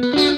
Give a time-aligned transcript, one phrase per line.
[0.00, 0.29] Mm-hmm.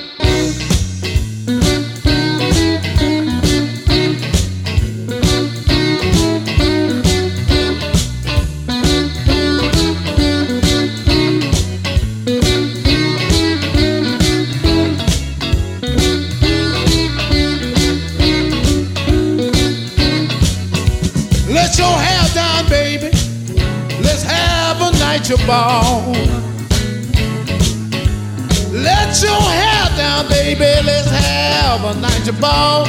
[32.40, 32.86] 包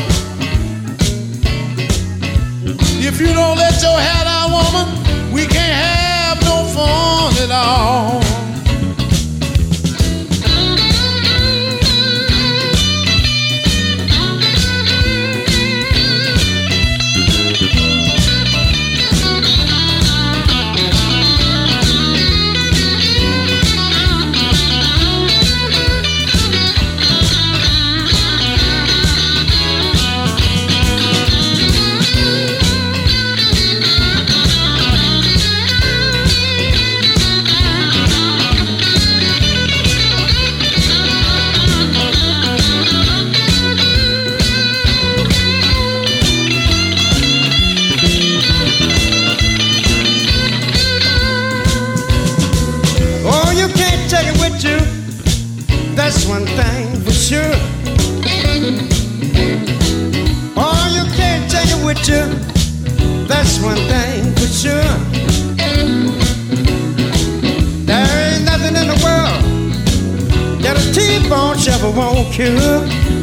[70.94, 73.23] T-bone chopper won't cure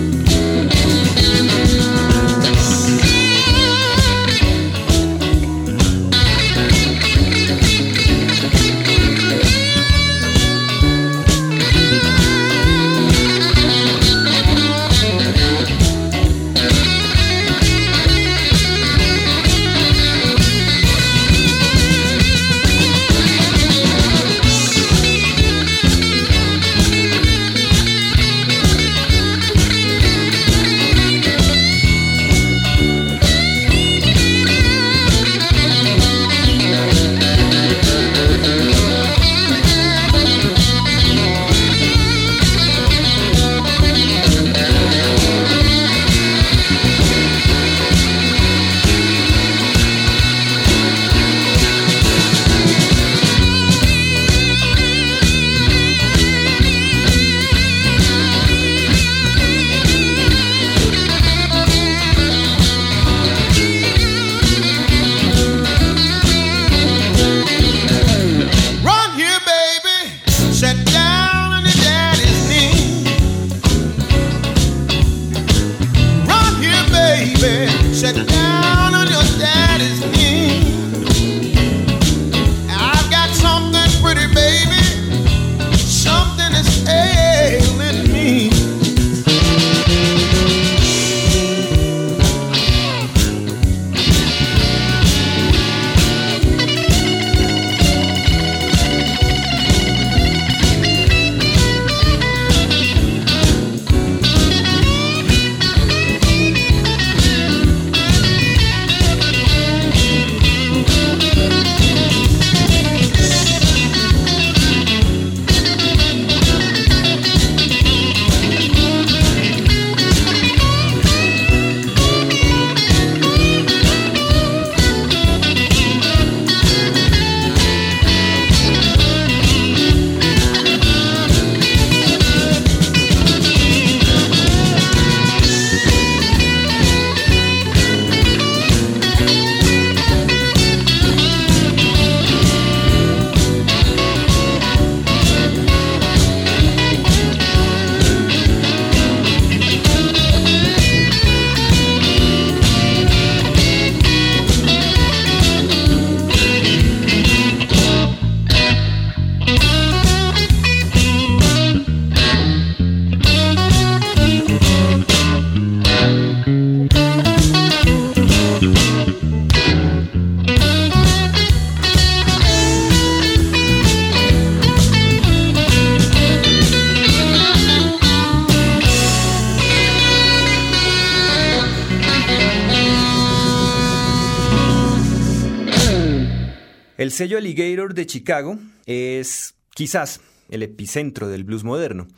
[187.21, 192.09] sello Alligator de Chicago es quizás el epicentro del blues moderno.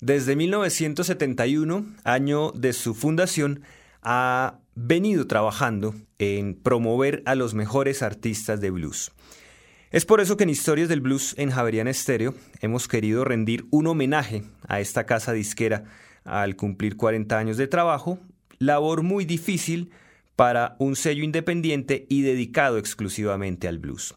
[0.00, 3.62] Desde 1971, año de su fundación,
[4.02, 9.12] ha venido trabajando en promover a los mejores artistas de blues.
[9.92, 13.86] Es por eso que en Historias del Blues en Javerian Estéreo hemos querido rendir un
[13.86, 15.84] homenaje a esta casa disquera
[16.24, 18.18] al cumplir 40 años de trabajo,
[18.58, 19.92] labor muy difícil
[20.36, 24.14] para un sello independiente y dedicado exclusivamente al blues.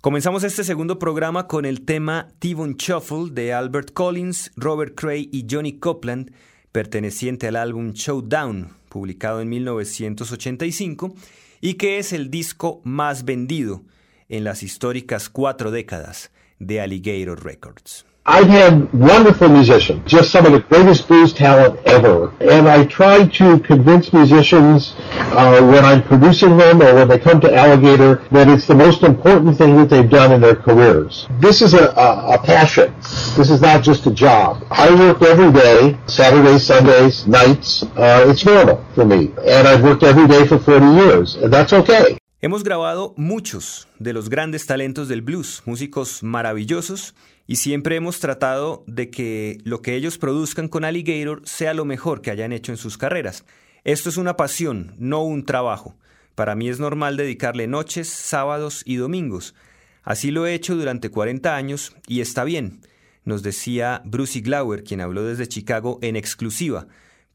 [0.00, 5.46] Comenzamos este segundo programa con el tema T-Bone Shuffle de Albert Collins, Robert Cray y
[5.50, 6.32] Johnny Copland,
[6.72, 11.14] perteneciente al álbum Showdown, publicado en 1985,
[11.60, 13.84] y que es el disco más vendido
[14.30, 18.06] en las históricas cuatro décadas de Alligator Records.
[18.30, 22.32] I've had wonderful musicians, just some of the greatest blues talent ever.
[22.40, 27.40] And I try to convince musicians uh, when I'm producing them or when they come
[27.40, 31.26] to Alligator that it's the most important thing that they've done in their careers.
[31.40, 32.94] This is a, a, a passion.
[33.36, 34.64] This is not just a job.
[34.70, 37.82] I work every day, Saturdays, Sundays, nights.
[37.82, 39.32] Uh, it's normal for me.
[39.44, 42.16] And I've worked every day for 40 years, and that's okay.
[42.42, 47.14] Hemos grabado muchos de los grandes talentos del blues, músicos maravillosos,
[47.50, 52.22] y siempre hemos tratado de que lo que ellos produzcan con Alligator sea lo mejor
[52.22, 53.44] que hayan hecho en sus carreras.
[53.82, 55.96] Esto es una pasión, no un trabajo.
[56.36, 59.56] Para mí es normal dedicarle noches, sábados y domingos.
[60.04, 62.82] Así lo he hecho durante 40 años y está bien,
[63.24, 66.86] nos decía Brucey Glauer, quien habló desde Chicago en exclusiva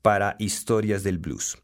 [0.01, 1.57] para Historias del Blues.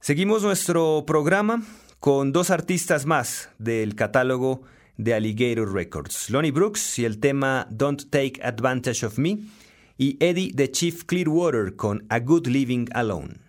[0.00, 1.62] Seguimos nuestro programa
[2.00, 4.62] con dos artistas más del catálogo
[4.96, 9.38] de Alligator Records, Lonnie Brooks y el tema Don't Take Advantage of Me,
[9.98, 13.45] y Eddie the Chief Clearwater con A Good Living Alone.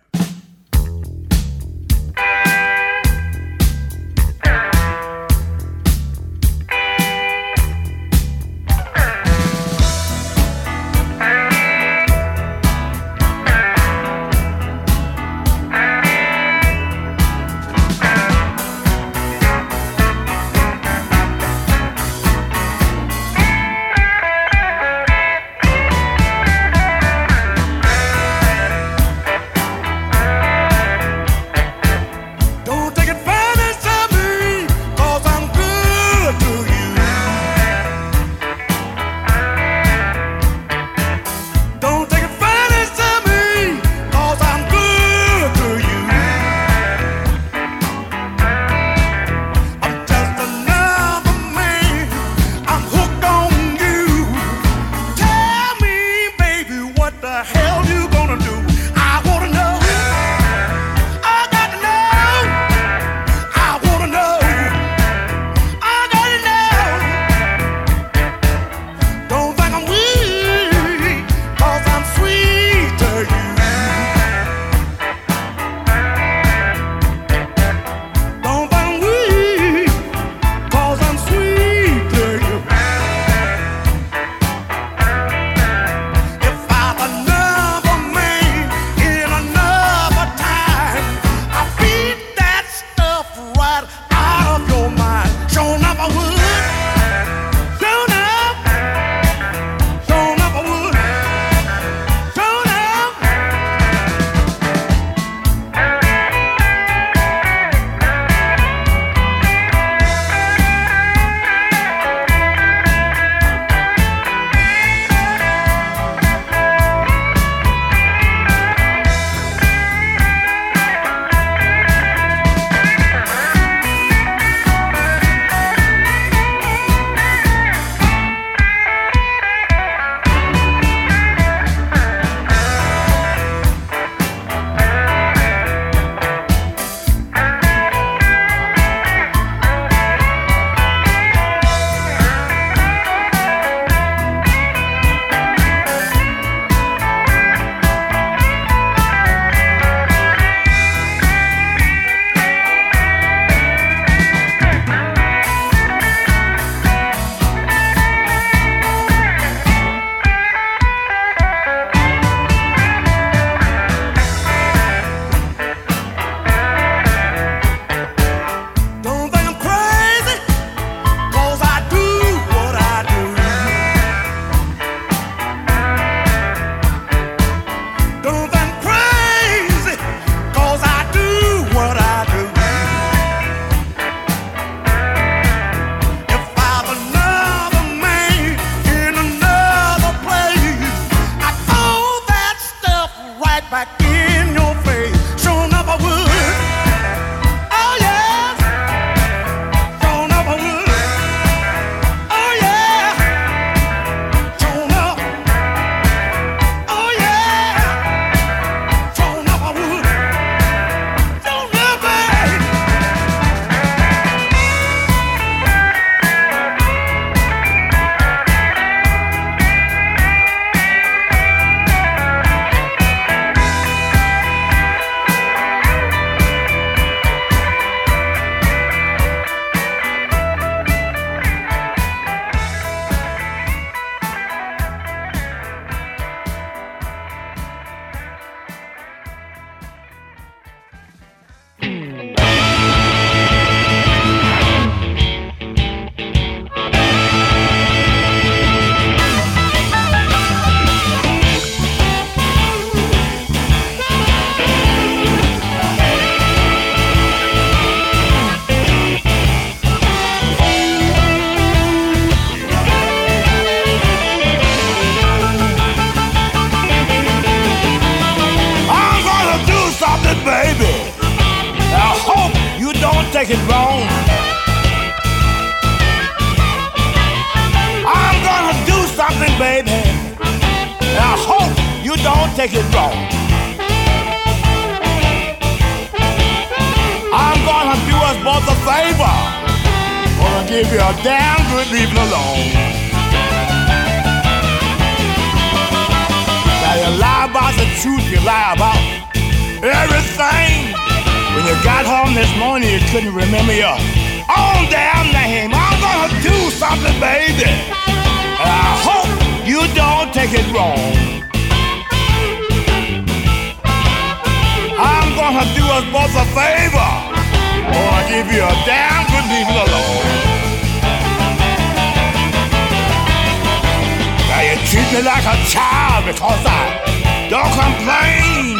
[325.08, 328.76] treat you like a child because I don't complain.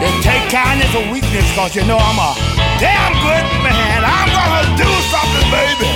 [0.00, 2.34] They take kindness or weakness because you know I'm a
[2.78, 4.02] damn good man.
[4.04, 5.90] I'm gonna do something, baby.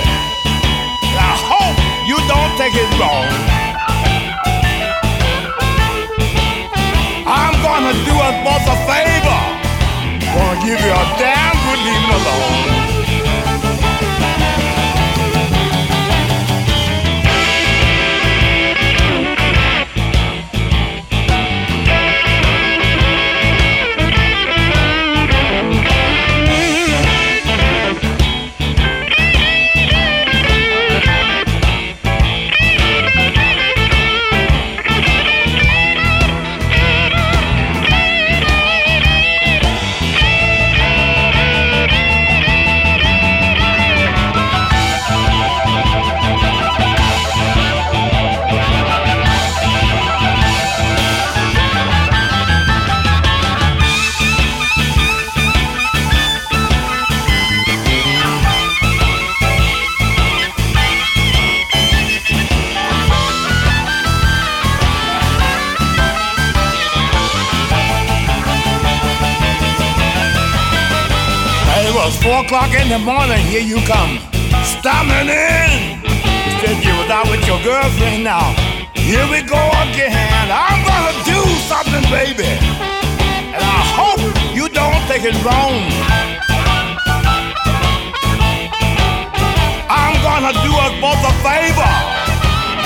[1.03, 3.27] And I hope you don't take it wrong.
[7.25, 9.39] I'm gonna do us both a favor.
[10.33, 12.92] Gonna give you a damn good leaving alone.
[72.45, 74.19] O'clock in the morning, here you come,
[74.63, 76.01] storming in.
[76.59, 78.51] Said you was out with your girlfriend now.
[78.95, 80.47] Here we go again.
[80.51, 82.51] I'm gonna do something, baby.
[83.55, 84.23] And I hope
[84.55, 85.75] you don't take it wrong.
[89.87, 91.93] I'm gonna do us both a favor.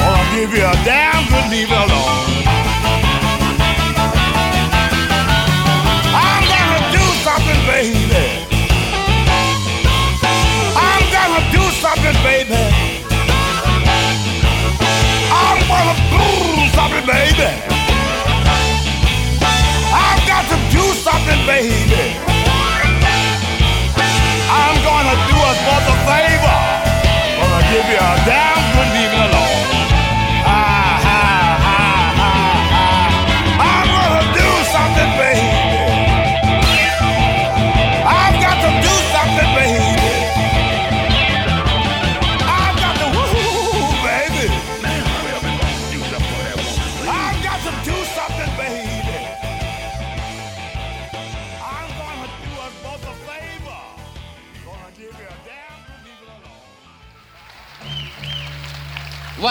[0.04, 2.27] Or I'll give you a damn good leave alone.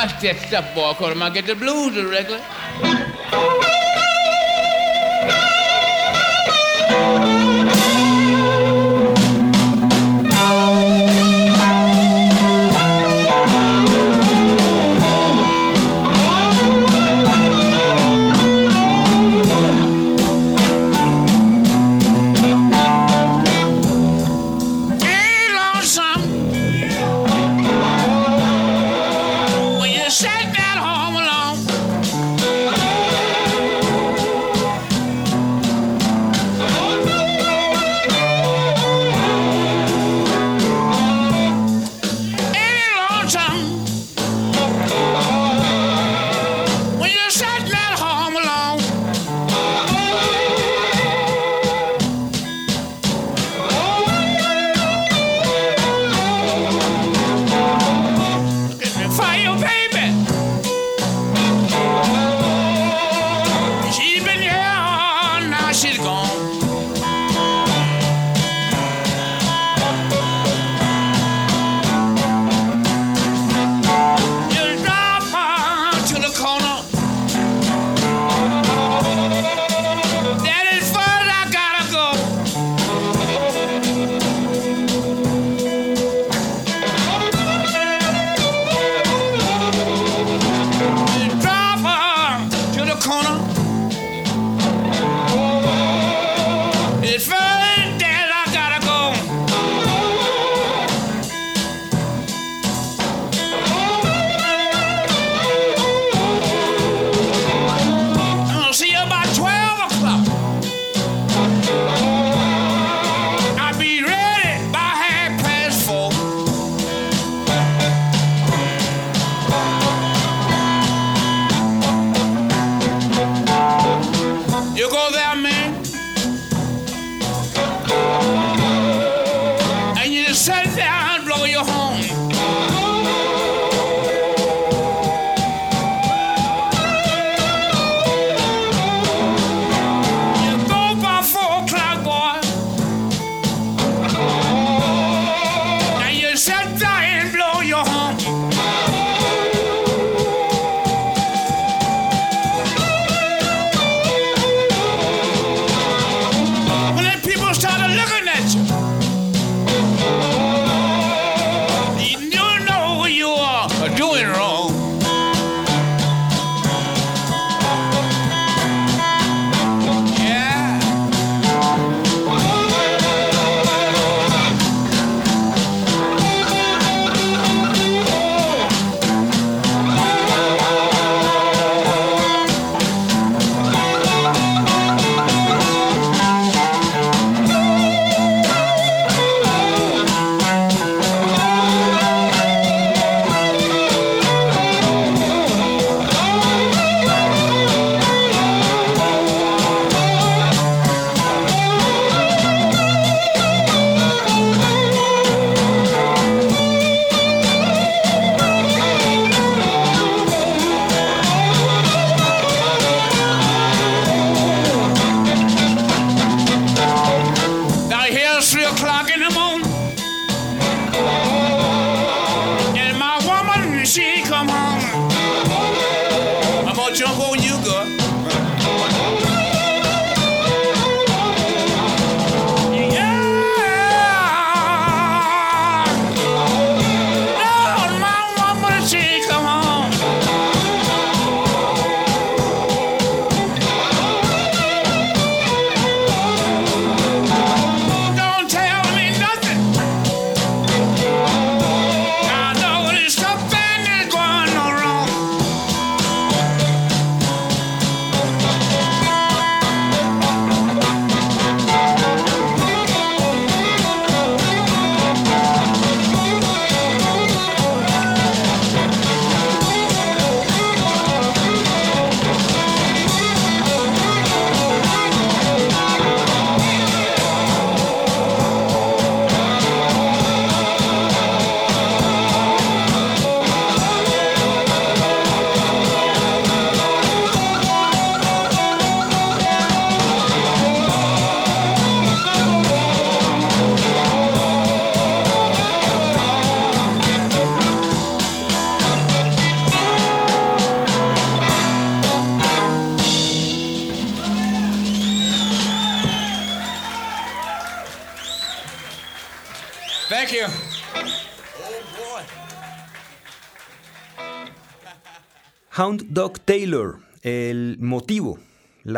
[0.06, 2.38] Watch that stuff, boy, cause I get the blues regular.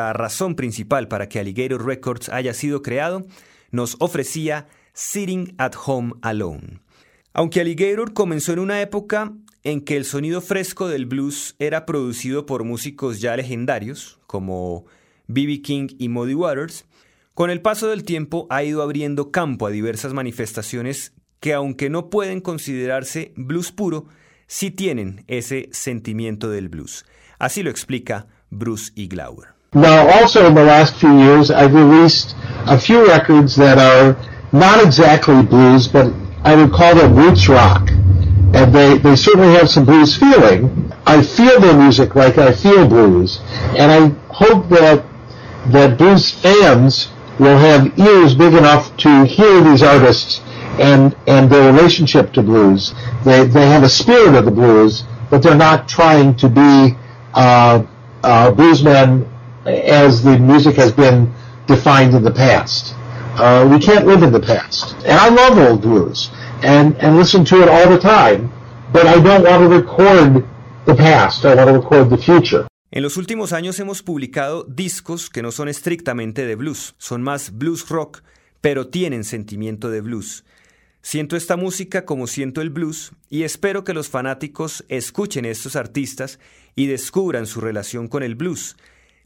[0.09, 3.27] La razón principal para que Alligator Records haya sido creado,
[3.71, 6.81] nos ofrecía Sitting at Home Alone.
[7.35, 12.47] Aunque Alligator comenzó en una época en que el sonido fresco del blues era producido
[12.47, 14.87] por músicos ya legendarios, como
[15.27, 15.61] B.B.
[15.61, 16.87] King y Muddy Waters,
[17.35, 22.09] con el paso del tiempo ha ido abriendo campo a diversas manifestaciones que aunque no
[22.09, 24.07] pueden considerarse blues puro,
[24.47, 27.05] sí tienen ese sentimiento del blues.
[27.39, 29.07] Así lo explica Bruce E.
[29.75, 32.35] Now, also in the last few years, I've released
[32.67, 34.17] a few records that are
[34.51, 36.11] not exactly blues, but
[36.43, 37.91] I would call them roots rock.
[37.91, 40.91] And they, they certainly have some blues feeling.
[41.05, 43.41] I feel their music like I feel blues.
[43.77, 45.05] And I hope that,
[45.67, 50.41] that blues fans will have ears big enough to hear these artists
[50.81, 52.95] and, and their relationship to blues.
[53.23, 56.97] They, they have a spirit of the blues, but they're not trying to be
[57.35, 57.85] uh,
[58.23, 59.29] uh, bluesmen
[59.67, 61.33] as the music has been
[61.67, 62.95] defined in the past.
[63.39, 64.95] Uh, we can't live in the past.
[65.05, 66.31] And I love old blues
[66.63, 68.51] and, and listen to it all the time,
[68.93, 70.45] but I don't want to record
[70.87, 71.45] the past.
[71.45, 72.67] I want to record the future.
[72.91, 77.53] En los últimos años hemos publicado discos que no son estrictamente de blues, son más
[77.53, 78.23] blues rock,
[78.63, 80.45] pero tienen sentimiento de blues.
[81.03, 85.77] Siento esta música como siento el blues y espero que los fanáticos escuchen a estos
[85.77, 86.39] artistas
[86.75, 88.77] y descubran su relación con el blues.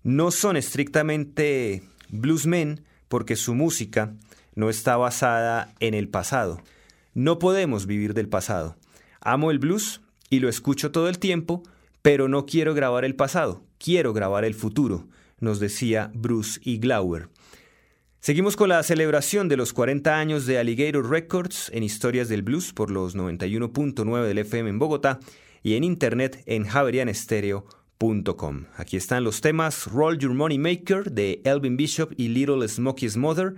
[0.03, 4.15] No son estrictamente bluesmen porque su música
[4.55, 6.61] no está basada en el pasado.
[7.15, 8.77] No podemos vivir del pasado.
[9.21, 11.63] Amo el blues y lo escucho todo el tiempo,
[12.01, 16.79] pero no quiero grabar el pasado, quiero grabar el futuro, nos decía Bruce E.
[16.79, 17.29] Glauer.
[18.21, 22.73] Seguimos con la celebración de los 40 años de Alligator Records en Historias del Blues
[22.73, 25.21] por los 91.9 del FM en Bogotá
[25.63, 27.82] y en internet en javerianestereo.com.
[28.77, 33.55] Aquí están los temas Roll Your Money Maker de Elvin Bishop y Little Smokey's Mother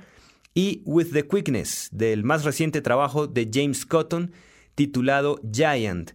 [0.52, 4.32] y With the Quickness del más reciente trabajo de James Cotton
[4.74, 6.10] titulado Giant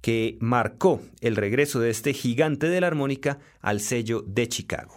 [0.00, 4.96] que marcó el regreso de este gigante de la armónica al sello de Chicago.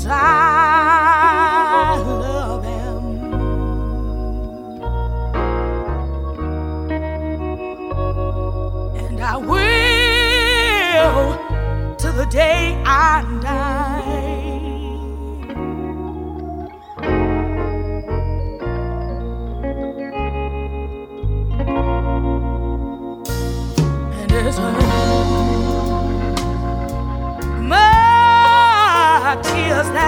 [0.00, 0.39] Most High.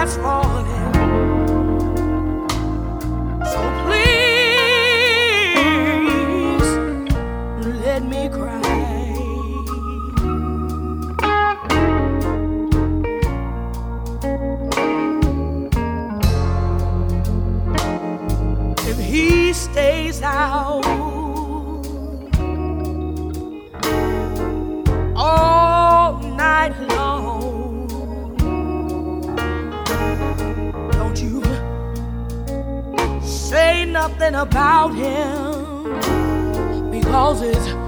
[0.05, 0.52] that's wrong.
[34.83, 35.83] About him
[36.91, 37.82] because it's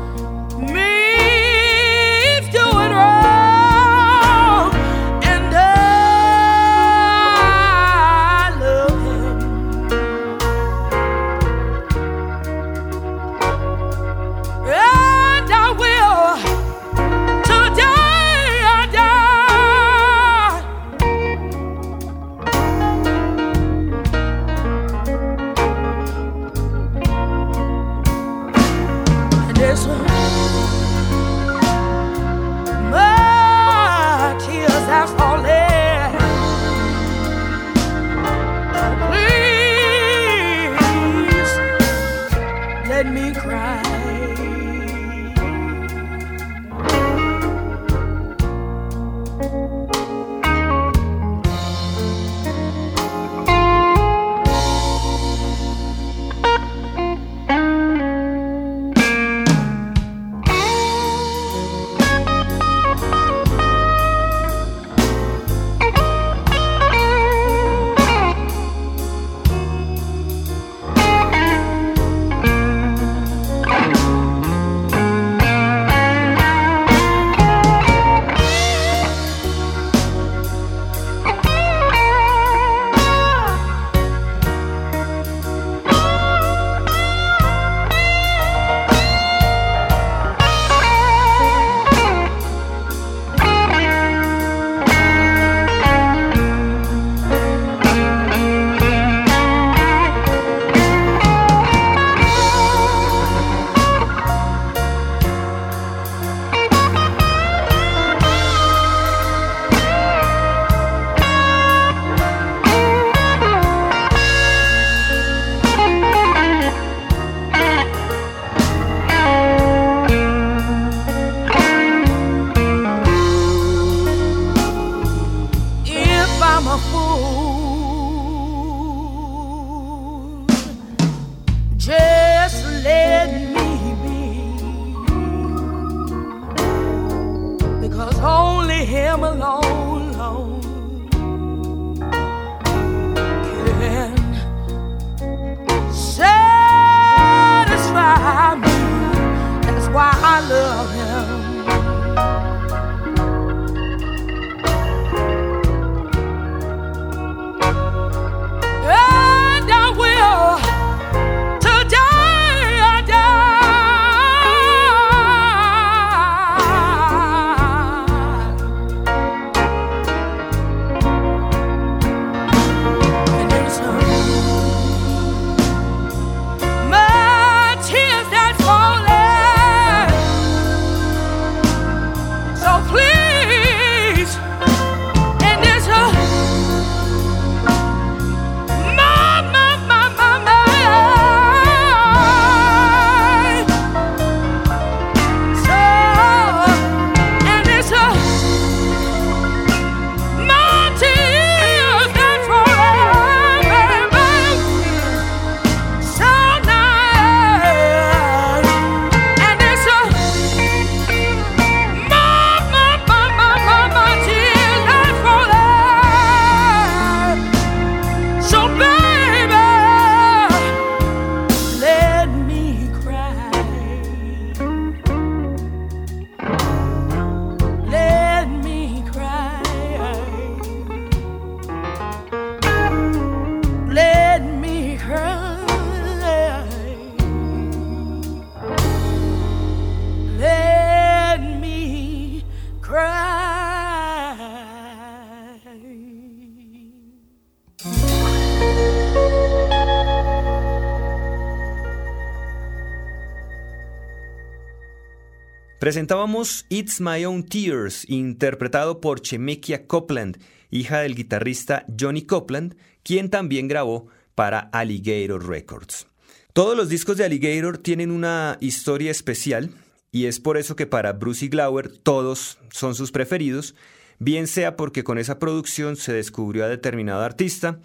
[255.86, 260.40] Presentábamos It's My Own Tears, interpretado por Chemekia Copland,
[260.72, 266.08] hija del guitarrista Johnny Copland, quien también grabó para Alligator Records.
[266.54, 269.70] Todos los discos de Alligator tienen una historia especial
[270.12, 273.76] y es por eso que para Bruce y Glauer todos son sus preferidos,
[274.18, 277.80] bien sea porque con esa producción se descubrió a determinado artista,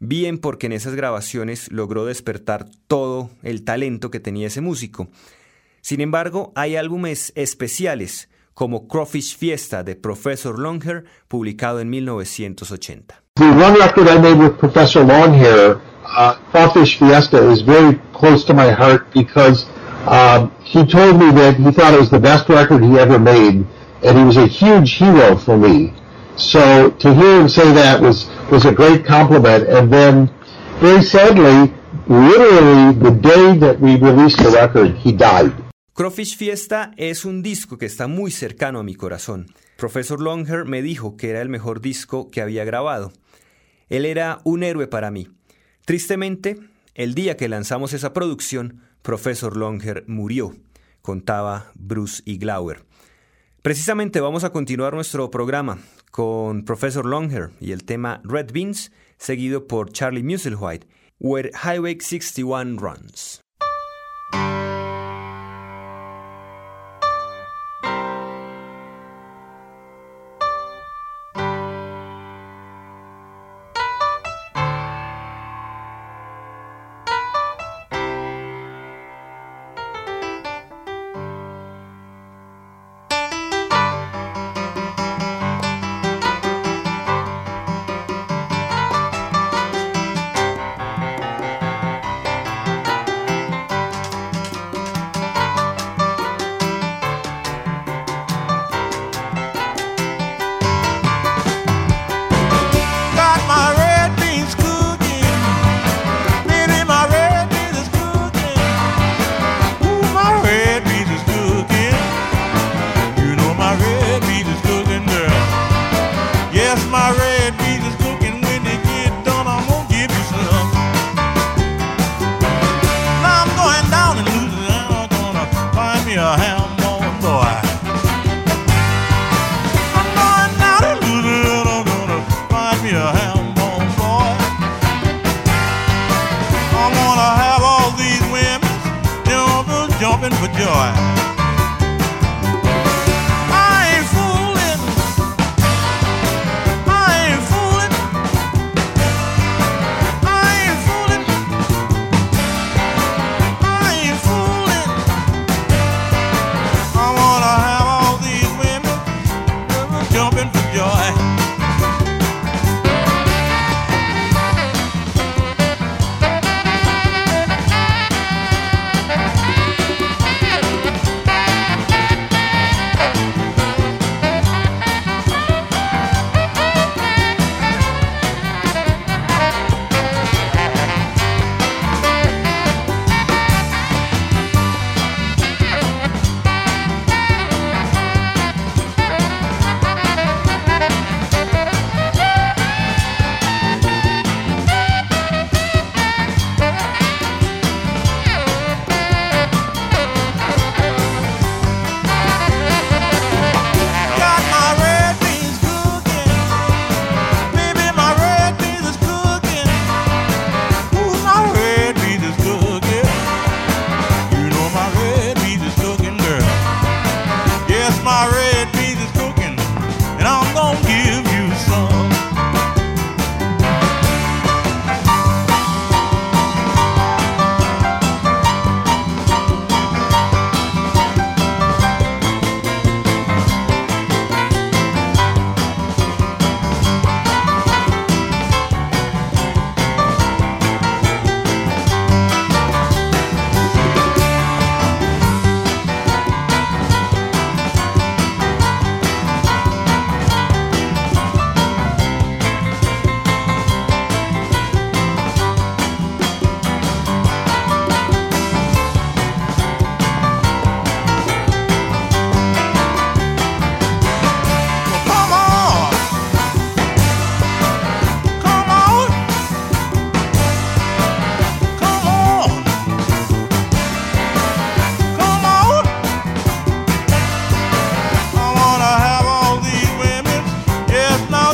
[0.00, 5.10] bien porque en esas grabaciones logró despertar todo el talento que tenía ese músico.
[5.84, 13.20] Sin embargo, hay álbumes especiales como Crawfish Fiesta de Professor Longhair, publicado en 1980.
[13.34, 18.54] The one record I made with Professor Longhair, uh, Crawfish Fiesta, is very close to
[18.54, 19.66] my heart because
[20.06, 23.66] um, he told me that he thought it was the best record he ever made,
[24.02, 25.92] and he was a huge hero for me.
[26.36, 29.68] So to hear him say that was was a great compliment.
[29.68, 30.30] And then,
[30.80, 31.74] very sadly,
[32.08, 35.52] literally the day that we released the record, he died.
[35.94, 39.46] Crawfish Fiesta es un disco que está muy cercano a mi corazón.
[39.76, 43.12] Professor Longhair me dijo que era el mejor disco que había grabado.
[43.88, 45.28] Él era un héroe para mí.
[45.84, 46.58] Tristemente,
[46.94, 50.56] el día que lanzamos esa producción, Professor Longhair murió,
[51.00, 52.84] contaba Bruce y Glauer.
[53.62, 55.78] Precisamente vamos a continuar nuestro programa
[56.10, 60.88] con Professor Longhair y el tema Red Beans, seguido por Charlie Musselwhite,
[61.20, 63.40] Where Highway 61 Runs.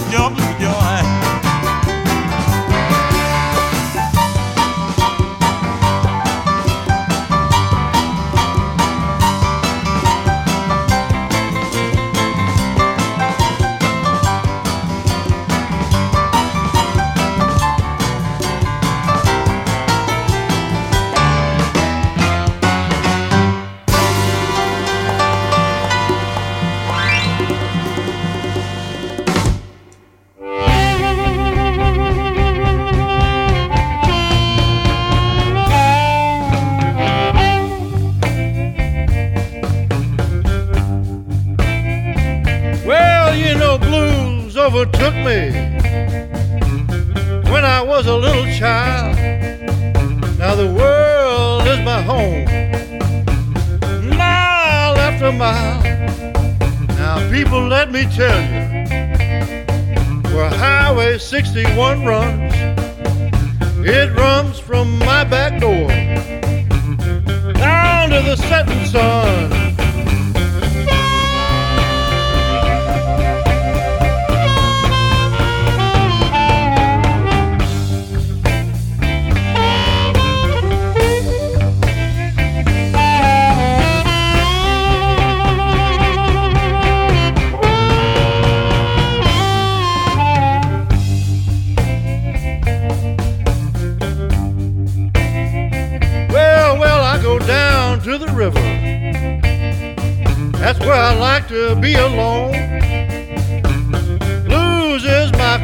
[0.01, 0.40] of your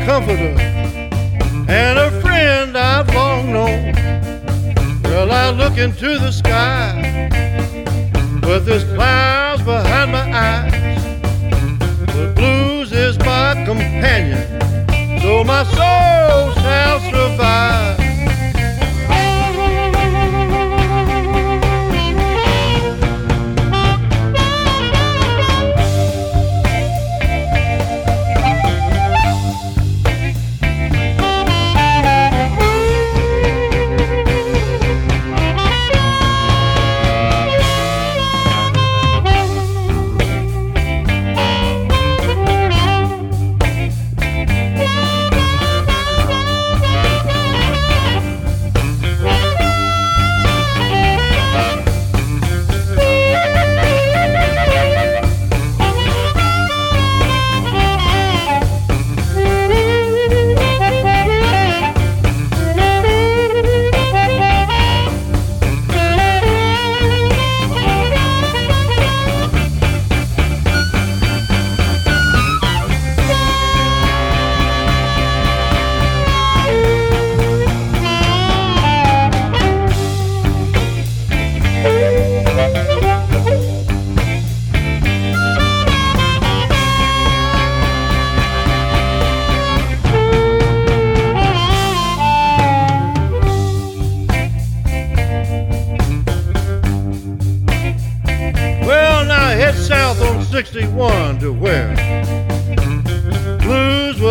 [0.05, 0.55] comforter
[1.69, 3.93] and a friend I've long known.
[5.03, 7.29] Well, I look into the sky,
[8.41, 11.03] but there's clouds behind my eyes.
[12.15, 14.61] The blues is my companion,
[15.21, 18.06] so my soul shall survive.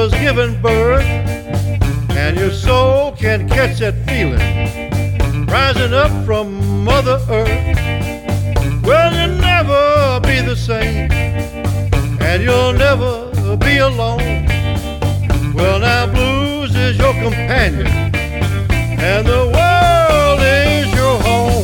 [0.06, 1.04] was given birth,
[2.12, 7.50] and your soul can catch that feeling rising up from Mother Earth.
[8.84, 11.12] Well, you'll never be the same,
[12.22, 14.46] and you'll never be alone.
[15.56, 17.88] Well, now blues is your companion,
[19.10, 21.55] and the world is your home.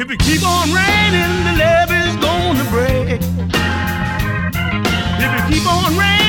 [0.00, 3.20] If it keep on raining, the levee's gonna break.
[5.18, 6.27] If it keep on raining.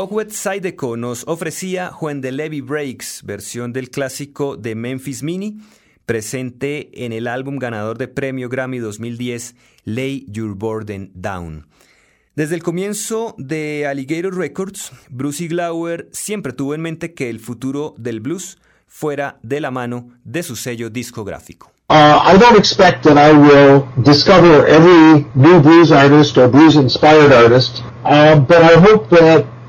[0.00, 5.58] Bogwet Sideco nos ofrecía When the Levy Breaks, versión del clásico de Memphis Mini,
[6.06, 11.66] presente en el álbum ganador de premio Grammy 2010, Lay Your Burden Down.
[12.34, 17.94] Desde el comienzo de Alligator Records, Brucey Glauer siempre tuvo en mente que el futuro
[17.98, 21.72] del blues fuera de la mano de su sello discográfico.
[21.90, 27.34] Uh, I don't expect that I will discover every new blues artist or blues inspired
[27.34, 29.59] artist, uh, but I hope that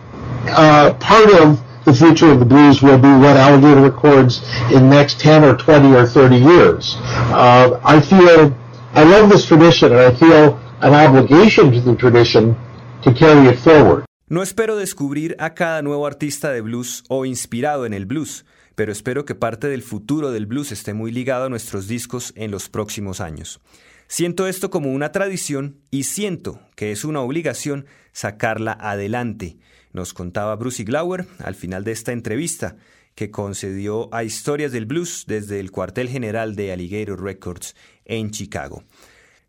[0.48, 5.20] uh, part of the future of the blues will be what Alligator records in next
[5.20, 6.96] 10 or 20 or 30 years.
[7.34, 8.56] Uh, I feel,
[8.94, 12.56] I love this tradition and I feel an obligation to the tradition
[13.04, 14.06] to carry it forward.
[14.28, 18.92] No espero descubrir a cada nuevo artista de blues o inspirado en el blues, pero
[18.92, 22.70] espero que parte del futuro del blues esté muy ligado a nuestros discos en los
[22.70, 23.60] próximos años.
[24.08, 29.58] Siento esto como una tradición y siento que es una obligación sacarla adelante
[29.94, 32.76] nos contaba Bruce Glauer al final de esta entrevista
[33.16, 37.76] que concedió a Historias del Blues desde el cuartel general de Alligator Records
[38.06, 38.84] en Chicago.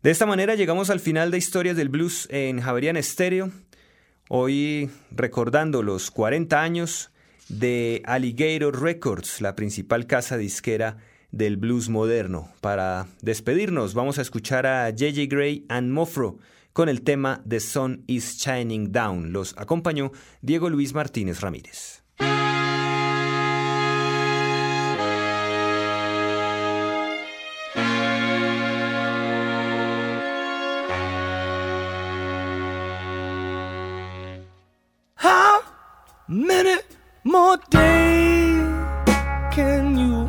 [0.01, 3.51] De esta manera llegamos al final de Historias del Blues en Javerian Stereo,
[4.27, 7.11] hoy recordando los 40 años
[7.47, 10.97] de Alligator Records, la principal casa disquera
[11.31, 12.51] del blues moderno.
[12.61, 16.37] Para despedirnos vamos a escuchar a JJ Gray and Mofro
[16.73, 19.31] con el tema The Sun is Shining Down.
[19.31, 20.11] Los acompañó
[20.41, 22.03] Diego Luis Martínez Ramírez.
[39.55, 40.22] Can you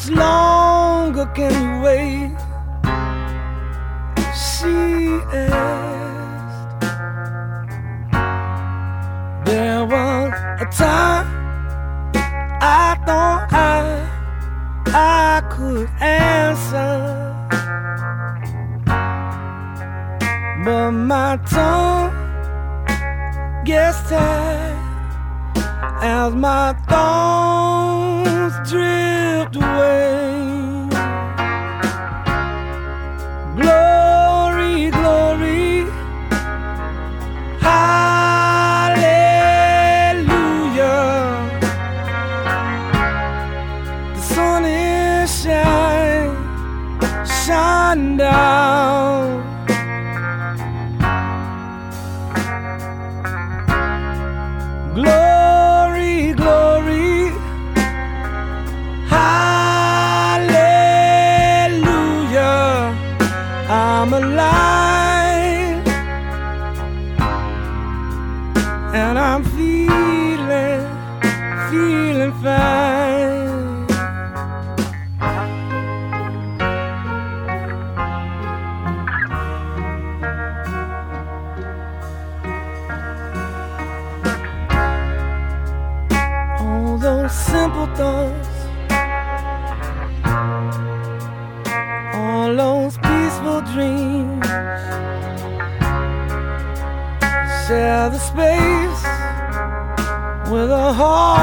[0.00, 2.30] much longer can you wait?
[4.34, 6.80] She asked.
[9.44, 11.26] There was a time
[12.62, 14.06] I thought I
[14.92, 17.34] I could answer,
[20.64, 22.14] but my tongue
[23.64, 24.76] gets tired
[26.02, 28.09] as my thoughts
[28.68, 30.88] drift away.
[33.56, 35.86] Glory, glory,
[37.60, 38.10] hallelujah.
[44.14, 46.36] The sun is shining,
[47.24, 49.19] shine down.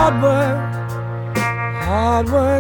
[0.08, 1.38] Hard work,
[1.84, 2.57] hard work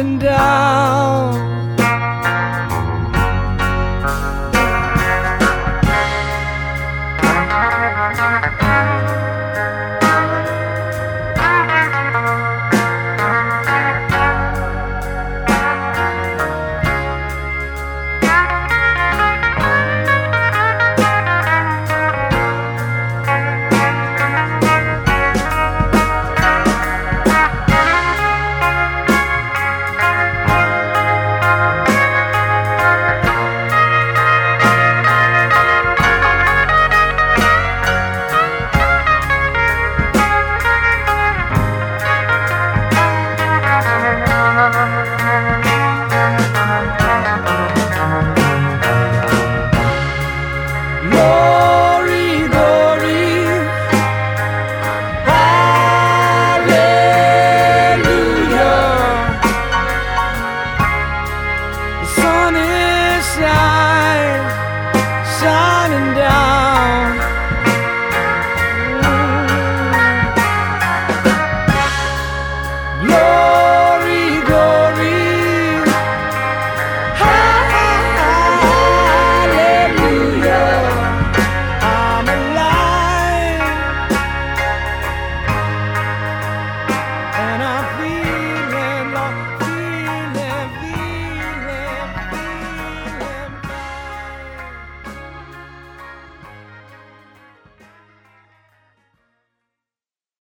[0.00, 1.49] and down.